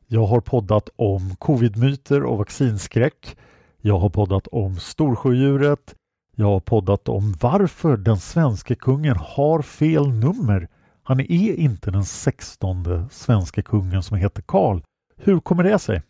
[0.07, 3.37] Jag har poddat om covidmyter och vaccinskräck.
[3.81, 5.95] Jag har poddat om Storsjödjuret.
[6.35, 10.67] Jag har poddat om varför den svenska kungen har fel nummer
[11.09, 14.81] han är inte den sextonde svenska kungen som heter Karl.
[15.17, 16.01] Hur kommer det sig?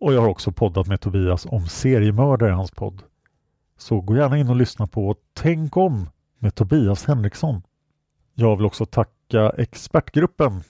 [0.00, 3.02] Och jag har också poddat med Tobias om seriemördare i hans podd.
[3.78, 6.08] Så gå gärna in och lyssna på Tänk om
[6.38, 7.62] med Tobias Henriksson.
[8.34, 10.62] Jag vill också tacka expertgruppen.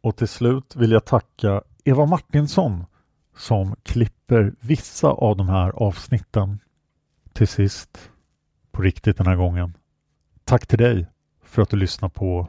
[0.00, 2.84] Och till slut vill jag tacka Eva Martinsson
[3.36, 6.58] som klipper vissa av de här avsnitten.
[7.32, 8.10] Till sist,
[8.72, 9.76] på riktigt den här gången,
[10.44, 11.06] tack till dig
[11.42, 12.48] för att du lyssnar på